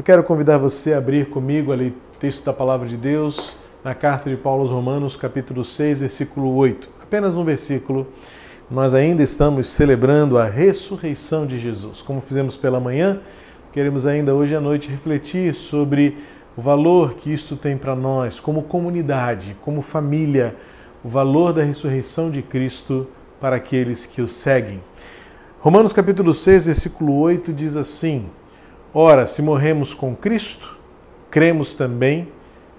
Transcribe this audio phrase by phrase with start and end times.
[0.00, 4.30] Eu quero convidar você a abrir comigo ali texto da palavra de Deus na carta
[4.30, 6.88] de Paulo aos Romanos, capítulo 6, versículo 8.
[7.02, 8.06] Apenas um versículo.
[8.70, 12.00] Nós ainda estamos celebrando a ressurreição de Jesus.
[12.00, 13.20] Como fizemos pela manhã,
[13.74, 16.16] queremos ainda hoje à noite refletir sobre
[16.56, 20.56] o valor que isto tem para nós, como comunidade, como família,
[21.04, 23.06] o valor da ressurreição de Cristo
[23.38, 24.82] para aqueles que o seguem.
[25.58, 28.30] Romanos capítulo 6, versículo 8 diz assim:
[28.92, 30.76] Ora, se morremos com Cristo,
[31.30, 32.26] cremos também,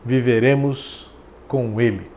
[0.04, 1.10] viveremos
[1.48, 2.12] com Ele.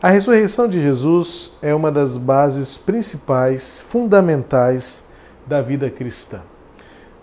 [0.00, 5.04] A ressurreição de Jesus é uma das bases principais, fundamentais
[5.46, 6.40] da vida cristã.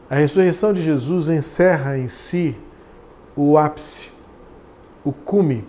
[0.08, 2.56] A ressurreição de Jesus encerra em si
[3.36, 4.12] o ápice,
[5.04, 5.66] o cume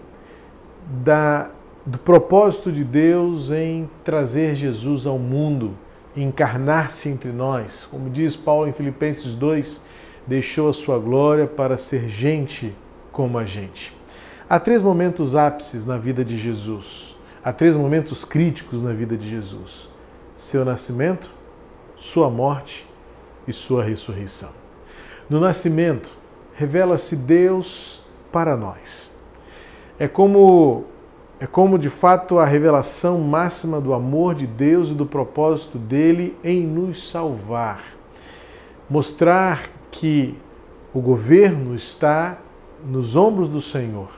[1.02, 1.50] da,
[1.86, 5.74] do propósito de Deus em trazer Jesus ao mundo,
[6.14, 7.88] encarnar-se entre nós.
[7.90, 9.87] Como diz Paulo em Filipenses 2,
[10.28, 12.76] deixou a sua glória para ser gente
[13.10, 13.96] como a gente.
[14.48, 17.16] Há três momentos ápices na vida de Jesus.
[17.42, 19.88] Há três momentos críticos na vida de Jesus:
[20.34, 21.30] seu nascimento,
[21.96, 22.86] sua morte
[23.46, 24.50] e sua ressurreição.
[25.30, 26.10] No nascimento,
[26.54, 29.10] revela-se Deus para nós.
[29.98, 30.84] É como
[31.40, 36.36] é como de fato a revelação máxima do amor de Deus e do propósito dele
[36.42, 37.84] em nos salvar.
[38.90, 40.36] Mostrar que
[40.92, 42.38] o governo está
[42.86, 44.08] nos ombros do Senhor.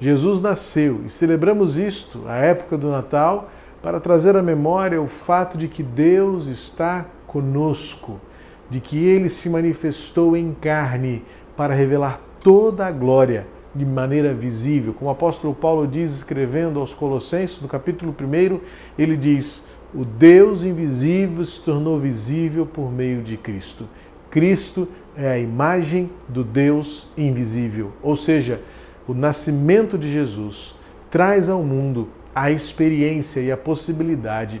[0.00, 3.50] Jesus nasceu e celebramos isto, a época do Natal,
[3.82, 8.20] para trazer à memória o fato de que Deus está conosco,
[8.68, 11.24] de que ele se manifestou em carne
[11.56, 14.94] para revelar toda a glória de maneira visível.
[14.94, 18.60] Como o apóstolo Paulo diz, escrevendo aos Colossenses, no capítulo 1,
[18.98, 23.88] ele diz: O Deus invisível se tornou visível por meio de Cristo.
[24.30, 28.60] Cristo é a imagem do Deus invisível, ou seja,
[29.06, 30.74] o nascimento de Jesus
[31.10, 34.60] traz ao mundo a experiência e a possibilidade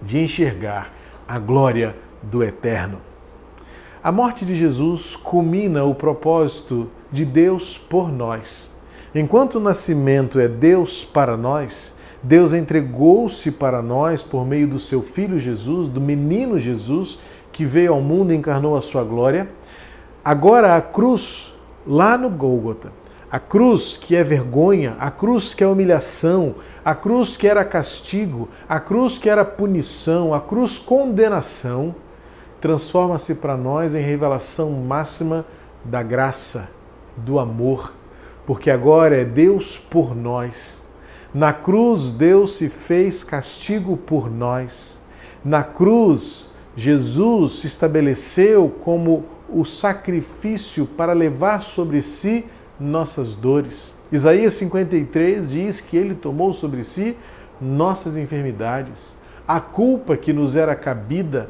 [0.00, 0.92] de enxergar
[1.26, 2.98] a glória do eterno.
[4.02, 8.72] A morte de Jesus culmina o propósito de Deus por nós.
[9.14, 15.02] Enquanto o nascimento é Deus para nós, Deus entregou-se para nós por meio do seu
[15.02, 17.18] filho Jesus, do menino Jesus,
[17.52, 19.48] que veio ao mundo e encarnou a sua glória.
[20.24, 21.52] Agora a cruz,
[21.84, 22.92] lá no Gólgota,
[23.28, 28.48] a cruz que é vergonha, a cruz que é humilhação, a cruz que era castigo,
[28.68, 31.92] a cruz que era punição, a cruz condenação,
[32.60, 35.44] transforma-se para nós em revelação máxima
[35.84, 36.68] da graça,
[37.16, 37.92] do amor,
[38.46, 40.84] porque agora é Deus por nós.
[41.34, 45.00] Na cruz, Deus se fez castigo por nós.
[45.44, 52.44] Na cruz, Jesus se estabeleceu como o sacrifício para levar sobre si
[52.78, 53.94] nossas dores.
[54.10, 57.16] Isaías 53 diz que ele tomou sobre si
[57.60, 61.48] nossas enfermidades, a culpa que nos era cabida,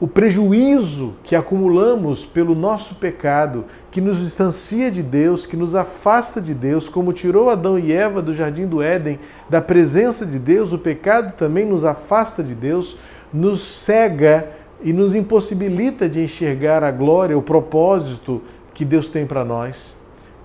[0.00, 6.40] o prejuízo que acumulamos pelo nosso pecado, que nos distancia de Deus, que nos afasta
[6.40, 10.72] de Deus, como tirou Adão e Eva do jardim do Éden da presença de Deus,
[10.72, 12.98] o pecado também nos afasta de Deus,
[13.32, 14.48] nos cega
[14.84, 18.42] e nos impossibilita de enxergar a glória, o propósito
[18.74, 19.96] que Deus tem para nós.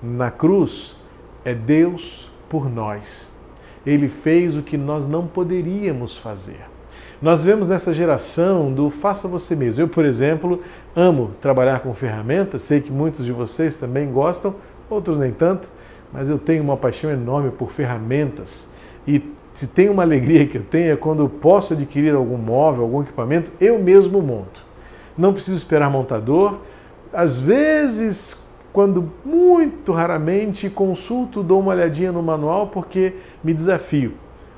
[0.01, 0.95] Na cruz
[1.43, 3.31] é Deus por nós.
[3.85, 6.61] Ele fez o que nós não poderíamos fazer.
[7.21, 9.81] Nós vemos nessa geração do faça você mesmo.
[9.81, 10.61] Eu, por exemplo,
[10.95, 14.55] amo trabalhar com ferramentas, sei que muitos de vocês também gostam,
[14.89, 15.69] outros nem tanto,
[16.13, 18.69] mas eu tenho uma paixão enorme por ferramentas.
[19.09, 19.23] E
[19.55, 23.01] se tem uma alegria que eu tenho é quando eu posso adquirir algum móvel, algum
[23.01, 24.63] equipamento, eu mesmo monto.
[25.17, 26.59] Não preciso esperar montador.
[27.11, 28.37] Às vezes,
[28.71, 34.13] quando muito raramente consulto, dou uma olhadinha no manual porque me desafio.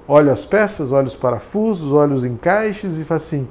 [0.05, 3.47] Olho as peças, olho os parafusos, olho os encaixes e faço assim: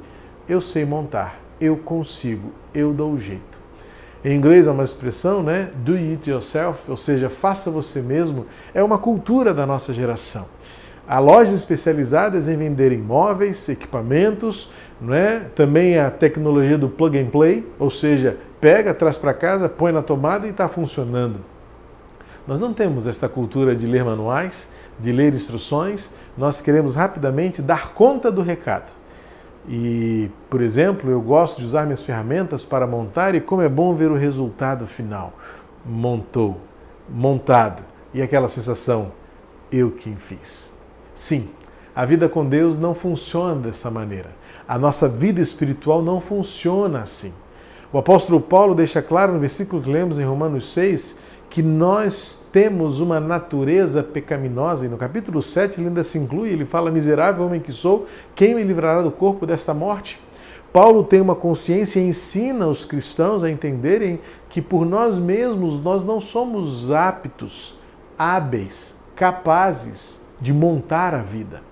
[0.47, 3.59] eu sei montar, eu consigo, eu dou o jeito.
[4.23, 5.71] Em inglês há uma expressão, né?
[5.77, 8.45] Do it yourself, ou seja, faça você mesmo,
[8.75, 10.47] é uma cultura da nossa geração.
[11.13, 14.71] Há lojas especializadas em vender imóveis, equipamentos,
[15.01, 15.41] não é?
[15.41, 20.03] também a tecnologia do plug and play, ou seja, pega, traz para casa, põe na
[20.03, 21.41] tomada e está funcionando.
[22.47, 24.71] Nós não temos esta cultura de ler manuais,
[25.01, 28.93] de ler instruções, nós queremos rapidamente dar conta do recado.
[29.69, 33.93] E, por exemplo, eu gosto de usar minhas ferramentas para montar e como é bom
[33.97, 35.33] ver o resultado final.
[35.85, 36.61] Montou,
[37.09, 37.83] montado,
[38.15, 39.11] e aquela sensação,
[39.73, 40.79] eu quem fiz.
[41.21, 41.51] Sim,
[41.95, 44.31] a vida com Deus não funciona dessa maneira.
[44.67, 47.35] A nossa vida espiritual não funciona assim.
[47.93, 51.19] O apóstolo Paulo deixa claro no versículo que lemos em Romanos 6
[51.51, 56.65] que nós temos uma natureza pecaminosa, e no capítulo 7 ele ainda se inclui, ele
[56.65, 60.19] fala: Miserável homem que sou, quem me livrará do corpo desta morte?
[60.73, 66.03] Paulo tem uma consciência e ensina os cristãos a entenderem que por nós mesmos nós
[66.03, 67.79] não somos aptos,
[68.17, 71.63] hábeis, capazes de montar a vida.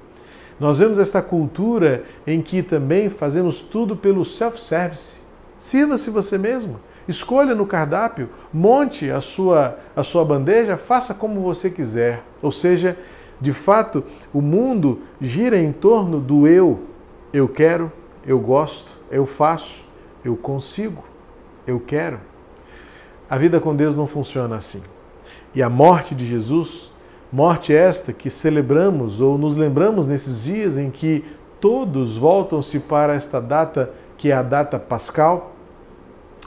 [0.59, 5.19] Nós vemos esta cultura em que também fazemos tudo pelo self-service.
[5.57, 6.81] Sirva-se você mesmo.
[7.07, 12.23] Escolha no cardápio, monte a sua, a sua bandeja, faça como você quiser.
[12.43, 12.99] Ou seja,
[13.41, 16.83] de fato, o mundo gira em torno do eu.
[17.33, 17.91] Eu quero,
[18.27, 19.85] eu gosto, eu faço,
[20.25, 21.05] eu consigo,
[21.67, 22.21] eu quero.
[23.31, 24.83] A vida com Deus não funciona assim.
[25.55, 26.91] E a morte de Jesus,
[27.33, 31.25] morte esta que celebramos ou nos lembramos nesses dias em que
[31.61, 35.55] todos voltam-se para esta data que é a data pascal,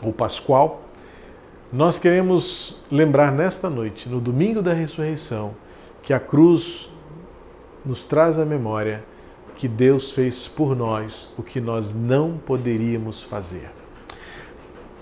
[0.02, 0.82] ou pascual,
[1.72, 5.54] nós queremos lembrar nesta noite, no domingo da ressurreição,
[6.04, 6.90] que a cruz
[7.86, 9.04] nos traz à memória
[9.56, 13.70] que Deus fez por nós o que nós não poderíamos fazer.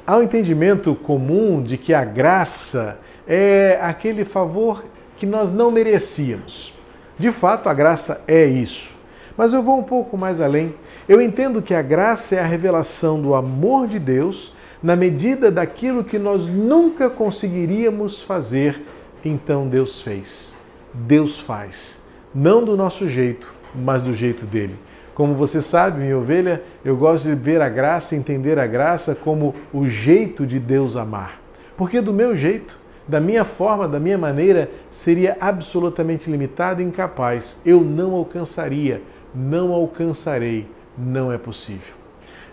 [0.06, 4.84] Há um entendimento comum de que a graça é aquele favor
[5.20, 6.74] que nós não merecíamos.
[7.18, 8.96] De fato, a graça é isso.
[9.38, 10.74] Mas eu vou um pouco mais além.
[11.08, 16.06] Eu entendo que a graça é a revelação do amor de Deus na medida daquilo
[16.06, 18.82] que nós nunca conseguiríamos fazer,
[19.24, 20.56] então Deus fez.
[20.94, 22.02] Deus faz.
[22.34, 24.80] Não do nosso jeito, mas do jeito dele.
[25.14, 29.54] Como você sabe, minha ovelha, eu gosto de ver a graça, entender a graça como
[29.74, 31.42] o jeito de Deus amar.
[31.76, 37.60] Porque do meu jeito, da minha forma, da minha maneira, seria absolutamente limitado e incapaz.
[37.66, 39.02] Eu não alcançaria,
[39.34, 41.96] não alcançarei, não é possível.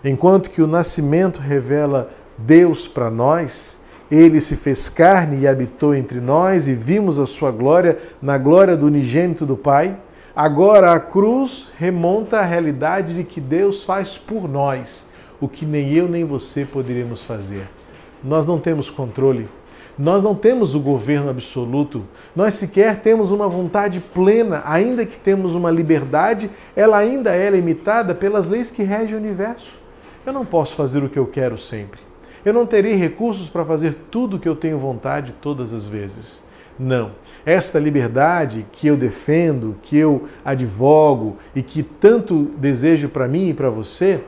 [0.03, 2.09] Enquanto que o nascimento revela
[2.39, 7.51] Deus para nós, ele se fez carne e habitou entre nós e vimos a sua
[7.51, 9.95] glória na glória do unigênito do Pai.
[10.35, 15.05] Agora a cruz remonta à realidade de que Deus faz por nós
[15.39, 17.67] o que nem eu nem você poderíamos fazer.
[18.23, 19.47] Nós não temos controle,
[19.97, 22.03] nós não temos o governo absoluto,
[22.35, 28.13] nós sequer temos uma vontade plena, ainda que temos uma liberdade, ela ainda é limitada
[28.13, 29.75] pelas leis que regem o universo.
[30.25, 31.99] Eu não posso fazer o que eu quero sempre.
[32.45, 36.43] Eu não terei recursos para fazer tudo o que eu tenho vontade todas as vezes.
[36.77, 37.11] Não.
[37.45, 43.53] Esta liberdade que eu defendo, que eu advogo e que tanto desejo para mim e
[43.53, 44.21] para você,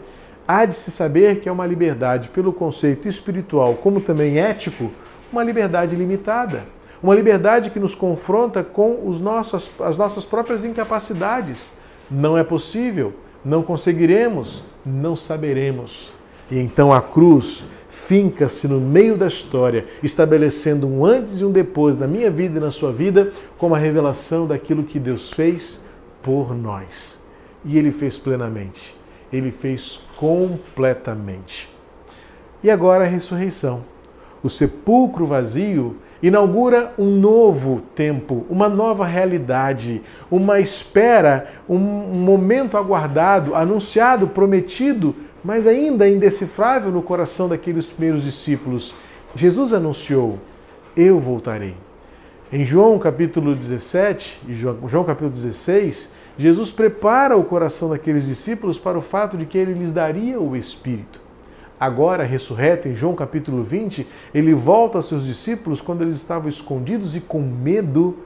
[0.48, 4.92] há de se saber que é uma liberdade pelo conceito espiritual, como também ético,
[5.32, 6.66] uma liberdade limitada.
[7.02, 11.72] Uma liberdade que nos confronta com os nossos, as nossas próprias incapacidades.
[12.12, 16.12] Não é possível, não conseguiremos, não saberemos.
[16.52, 21.98] E então a cruz finca-se no meio da história, estabelecendo um antes e um depois
[21.98, 25.86] na minha vida e na sua vida, como a revelação daquilo que Deus fez
[26.22, 27.20] por nós.
[27.64, 28.96] E Ele fez plenamente,
[29.32, 31.70] Ele fez completamente.
[32.64, 33.84] E agora a ressurreição.
[34.42, 43.54] O sepulcro vazio inaugura um novo tempo, uma nova realidade, uma espera, um momento aguardado,
[43.54, 48.96] anunciado, prometido, mas ainda indecifrável no coração daqueles primeiros discípulos.
[49.36, 50.40] Jesus anunciou:
[50.96, 51.76] Eu voltarei.
[52.52, 58.98] Em João capítulo 17 e João capítulo 16, Jesus prepara o coração daqueles discípulos para
[58.98, 61.29] o fato de que ele lhes daria o Espírito
[61.80, 67.16] agora ressurreto, em João capítulo 20, ele volta aos seus discípulos quando eles estavam escondidos
[67.16, 68.18] e com medo.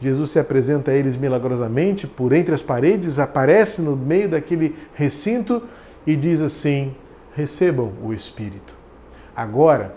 [0.00, 5.62] Jesus se apresenta a eles milagrosamente por entre as paredes, aparece no meio daquele recinto
[6.06, 6.94] e diz assim:
[7.34, 8.74] recebam o Espírito.
[9.34, 9.94] Agora,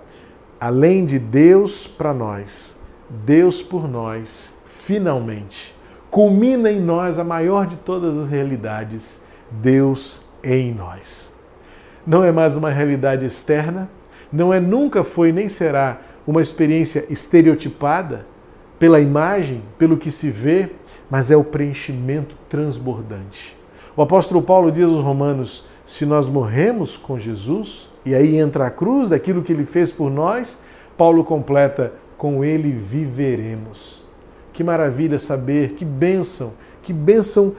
[0.59, 2.75] além de Deus para nós,
[3.09, 5.75] Deus por nós, finalmente,
[6.11, 11.29] culmina em nós a maior de todas as realidades, Deus em nós
[12.05, 13.89] não é mais uma realidade externa,
[14.31, 18.25] não é nunca foi nem será uma experiência estereotipada
[18.77, 20.69] pela imagem, pelo que se vê,
[21.09, 23.57] mas é o preenchimento transbordante.
[23.95, 28.71] O apóstolo Paulo diz aos Romanos: se nós morremos com Jesus, e aí entra a
[28.71, 30.59] cruz daquilo que ele fez por nós,
[30.95, 34.03] Paulo completa: com ele viveremos.
[34.53, 36.53] Que maravilha saber, que bênção,
[36.83, 37.55] que bênção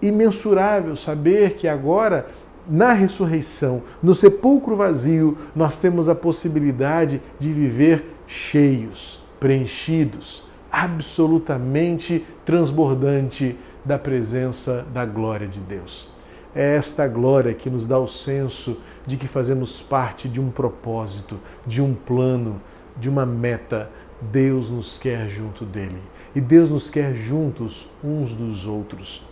[0.00, 2.26] imensurável saber que agora
[2.68, 13.56] na ressurreição, no sepulcro vazio, nós temos a possibilidade de viver cheios, preenchidos, absolutamente transbordante
[13.84, 16.08] da presença da glória de Deus.
[16.54, 21.38] é esta glória que nos dá o senso de que fazemos parte de um propósito,
[21.66, 22.60] de um plano,
[22.96, 23.90] de uma meta.
[24.20, 26.00] Deus nos quer junto dele
[26.34, 29.22] e Deus nos quer juntos uns dos outros.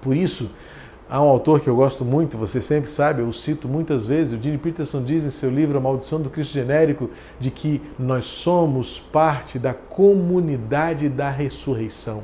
[0.00, 0.50] Por isso,
[1.08, 4.42] há um autor que eu gosto muito, você sempre sabe, eu cito muitas vezes, o
[4.42, 8.98] Gene Peterson diz em seu livro A Maldição do Cristo Genérico, de que nós somos
[8.98, 12.22] parte da comunidade da ressurreição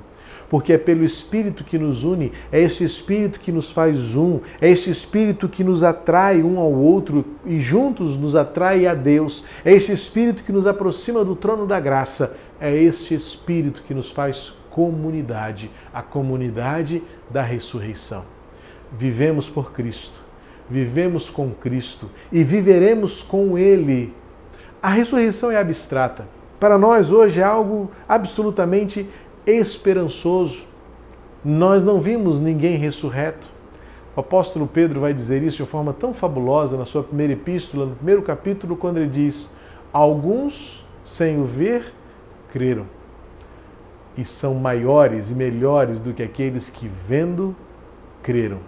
[0.51, 4.69] porque é pelo Espírito que nos une, é esse Espírito que nos faz um, é
[4.69, 9.73] esse Espírito que nos atrai um ao outro e juntos nos atrai a Deus, é
[9.73, 14.55] esse Espírito que nos aproxima do trono da graça, é este Espírito que nos faz
[14.69, 18.40] comunidade, a comunidade da ressurreição.
[18.93, 20.21] Vivemos por Cristo,
[20.69, 24.15] vivemos com Cristo e viveremos com Ele.
[24.83, 26.27] A ressurreição é abstrata.
[26.59, 29.09] Para nós hoje é algo absolutamente
[29.47, 30.65] esperançoso.
[31.45, 33.49] Nós não vimos ninguém ressurreto.
[34.15, 37.95] O apóstolo Pedro vai dizer isso de forma tão fabulosa na sua primeira epístola, no
[37.95, 39.57] primeiro capítulo, quando ele diz:
[39.93, 41.95] Alguns, sem o ver,
[42.53, 42.87] creram,
[44.17, 47.55] e são maiores e melhores do que aqueles que, vendo,
[48.23, 48.59] creram.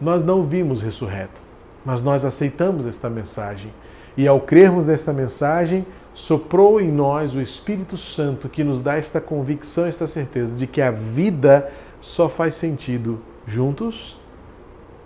[0.00, 1.40] Nós não vimos ressurreto,
[1.84, 3.72] mas nós aceitamos esta mensagem.
[4.16, 9.20] E ao crermos nesta mensagem, soprou em nós o Espírito Santo que nos dá esta
[9.20, 14.20] convicção, esta certeza de que a vida só faz sentido juntos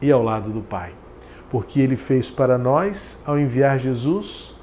[0.00, 0.92] e ao lado do Pai.
[1.50, 4.54] Porque Ele fez para nós ao enviar Jesus,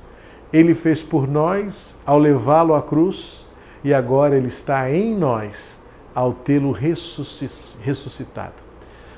[0.51, 3.45] Ele fez por nós ao levá-lo à cruz
[3.83, 5.81] e agora Ele está em nós
[6.13, 8.66] ao tê-lo ressuscitado.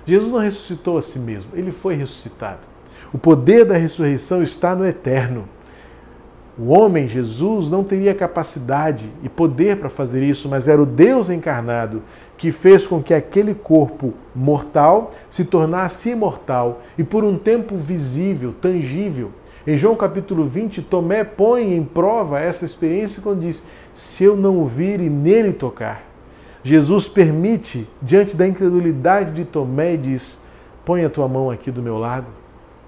[0.10, 2.68] Jesus não ressuscitou a si mesmo, Ele foi ressuscitado.
[3.14, 5.48] O poder da ressurreição está no eterno.
[6.58, 11.30] O homem, Jesus, não teria capacidade e poder para fazer isso, mas era o Deus
[11.30, 12.04] encarnado
[12.38, 18.52] que fez com que aquele corpo mortal se tornasse imortal e por um tempo visível,
[18.52, 19.32] tangível.
[19.66, 23.64] Em João capítulo 20, Tomé põe em prova essa experiência quando diz:
[23.94, 26.09] Se eu não o vir e nele tocar.
[26.64, 30.42] Jesus permite, diante da incredulidade de Tomé, e diz:
[30.84, 32.28] Põe a tua mão aqui do meu lado,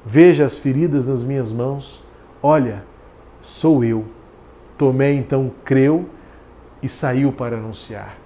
[0.06, 2.04] veja as feridas nas minhas mãos,
[2.42, 2.84] olha,
[3.42, 4.06] sou eu.
[4.78, 6.10] Tomé então creu
[6.82, 8.18] e saiu para anunciar: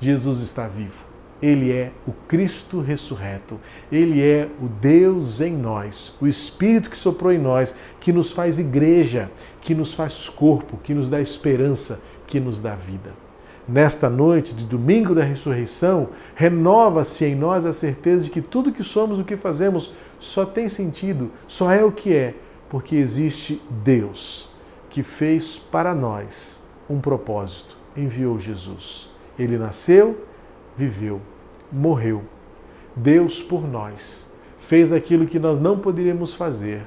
[0.00, 1.10] Jesus está vivo.
[1.42, 3.58] Ele é o Cristo ressurreto.
[3.90, 8.58] Ele é o Deus em nós, o Espírito que soprou em nós, que nos faz
[8.58, 9.30] igreja,
[9.62, 13.14] que nos faz corpo, que nos dá esperança, que nos dá vida.
[13.70, 18.82] Nesta noite de domingo da ressurreição, renova-se em nós a certeza de que tudo que
[18.82, 22.34] somos, o que fazemos, só tem sentido, só é o que é,
[22.68, 24.50] porque existe Deus
[24.88, 29.08] que fez para nós um propósito, enviou Jesus.
[29.38, 30.26] Ele nasceu,
[30.76, 31.20] viveu,
[31.70, 32.24] morreu.
[32.96, 36.82] Deus por nós fez aquilo que nós não poderíamos fazer.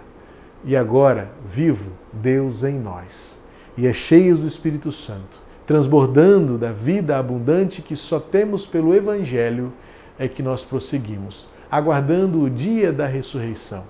[0.65, 3.41] E agora, vivo, Deus em nós.
[3.77, 9.72] E é cheio do Espírito Santo, transbordando da vida abundante que só temos pelo Evangelho,
[10.17, 13.84] é que nós prosseguimos, aguardando o dia da ressurreição.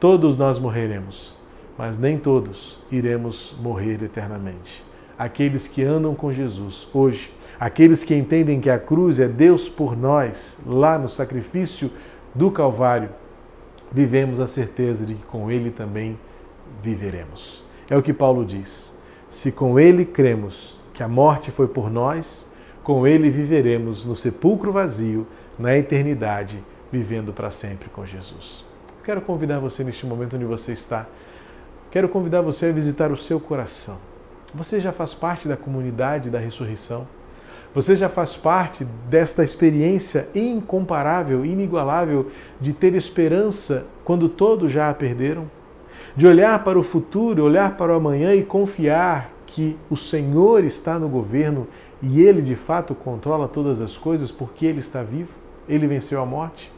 [0.00, 1.38] Todos nós morreremos
[1.78, 4.84] mas nem todos iremos morrer eternamente.
[5.16, 9.96] Aqueles que andam com Jesus hoje, aqueles que entendem que a cruz é Deus por
[9.96, 11.90] nós, lá no sacrifício
[12.34, 13.10] do Calvário,
[13.92, 16.18] vivemos a certeza de que com Ele também
[16.82, 17.62] viveremos.
[17.88, 18.92] É o que Paulo diz.
[19.28, 22.44] Se com Ele cremos que a morte foi por nós,
[22.82, 28.66] com Ele viveremos no sepulcro vazio, na eternidade, vivendo para sempre com Jesus.
[29.04, 31.06] Quero convidar você neste momento onde você está
[31.90, 33.96] Quero convidar você a visitar o seu coração.
[34.52, 37.08] Você já faz parte da comunidade da ressurreição?
[37.74, 42.26] Você já faz parte desta experiência incomparável, inigualável
[42.60, 45.50] de ter esperança quando todos já a perderam?
[46.14, 50.98] De olhar para o futuro, olhar para o amanhã e confiar que o Senhor está
[50.98, 51.66] no governo
[52.02, 55.32] e Ele de fato controla todas as coisas porque Ele está vivo?
[55.68, 56.72] Ele venceu a morte?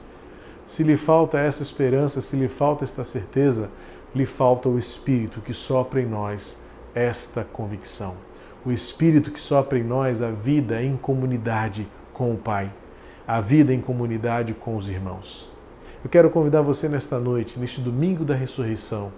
[0.65, 3.71] Se lhe falta essa esperança, se lhe falta esta certeza,
[4.15, 6.61] lhe falta o Espírito que sopra em nós
[6.95, 8.15] esta convicção.
[8.65, 12.73] O Espírito que sopra em nós a vida em comunidade com o Pai,
[13.27, 15.51] a vida em comunidade com os irmãos.
[16.05, 19.13] Eu quero convidar você nesta noite, neste domingo da ressurreição,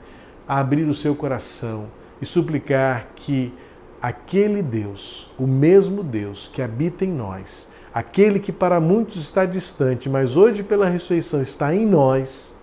[0.49, 1.87] a abrir o seu coração
[2.23, 3.53] e suplicar que
[4.01, 10.09] aquele Deus, o mesmo Deus que habita em nós, aquele que para muitos está distante,
[10.09, 12.55] mas hoje pela ressurreição está em nós,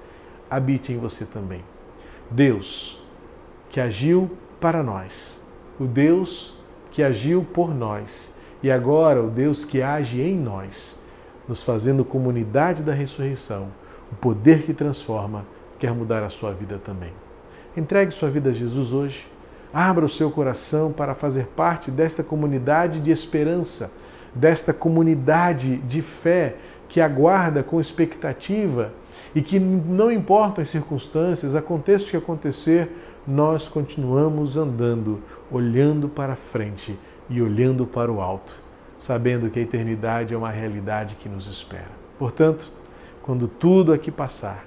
[0.49, 1.61] habite em você também.
[2.31, 3.03] Deus
[3.69, 5.41] que agiu para nós,
[5.77, 6.55] o Deus
[6.89, 10.97] que agiu por nós e agora o Deus que age em nós,
[11.47, 13.67] nos fazendo comunidade da ressurreição,
[14.11, 15.45] o poder que transforma,
[15.77, 17.13] quer mudar a sua vida também.
[17.75, 19.25] Entregue sua vida a Jesus hoje.
[19.73, 23.91] Abra o seu coração para fazer parte desta comunidade de esperança,
[24.33, 26.55] desta comunidade de fé
[26.87, 28.91] que aguarda com expectativa
[29.35, 32.89] e que não importam as circunstâncias, aconteça o que acontecer,
[33.27, 35.21] nós continuamos andando,
[35.51, 36.97] olhando para frente
[37.29, 38.55] e olhando para o alto,
[38.97, 41.91] sabendo que a eternidade é uma realidade que nos espera.
[42.17, 42.71] Portanto,
[43.21, 44.65] quando tudo aqui passar,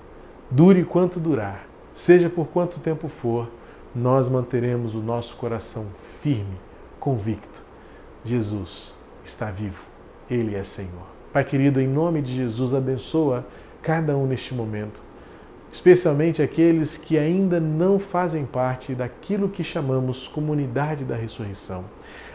[0.49, 3.51] dure quanto durar, seja por quanto tempo for,
[3.95, 5.87] nós manteremos o nosso coração
[6.21, 6.59] firme,
[6.99, 7.63] convicto.
[8.25, 8.95] Jesus
[9.25, 9.85] está vivo,
[10.31, 11.07] Ele é Senhor.
[11.33, 13.47] Pai querido, em nome de Jesus, abençoa
[13.83, 15.03] cada um neste momento,
[15.73, 21.85] especialmente aqueles que ainda não fazem parte daquilo que chamamos comunidade da ressurreição,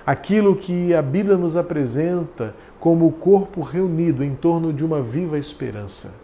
[0.05, 5.37] aquilo que a Bíblia nos apresenta como o corpo reunido em torno de uma viva
[5.37, 6.15] esperança.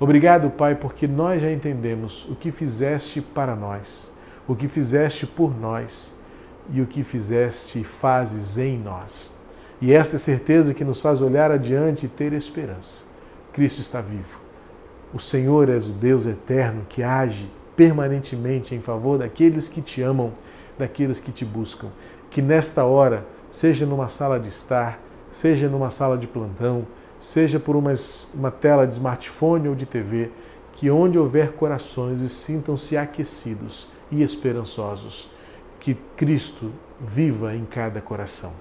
[0.00, 4.12] Obrigado, Pai, porque nós já entendemos o que fizeste para nós,
[4.48, 6.16] o que fizeste por nós
[6.70, 9.32] e o que fizeste fazes em nós.
[9.80, 13.04] E esta é certeza que nos faz olhar adiante e ter esperança.
[13.52, 14.48] Cristo está vivo
[15.12, 20.32] o Senhor és o Deus eterno que age permanentemente em favor daqueles que te amam,
[20.76, 21.88] daqueles que te buscam.
[22.30, 25.00] Que nesta hora, seja numa sala de estar,
[25.30, 26.86] seja numa sala de plantão,
[27.18, 27.92] seja por uma,
[28.34, 30.30] uma tela de smartphone ou de TV,
[30.72, 35.30] que onde houver corações sintam-se aquecidos e esperançosos.
[35.80, 38.52] Que Cristo viva em cada coração.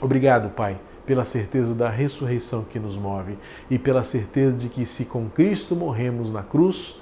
[0.00, 3.36] Obrigado, Pai pela certeza da ressurreição que nos move
[3.70, 7.00] e pela certeza de que, se com Cristo morremos na cruz,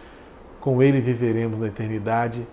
[0.61, 2.47] com Ele viveremos na eternidade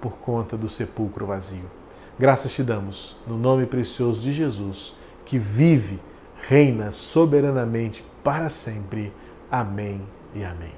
[0.00, 1.70] por conta do sepulcro vazio.
[2.18, 6.00] Graças te damos, no nome precioso de Jesus, que vive,
[6.48, 9.12] reina soberanamente para sempre.
[9.50, 10.00] Amém
[10.34, 10.74] e amém.